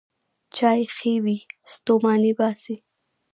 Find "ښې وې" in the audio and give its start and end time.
0.95-1.37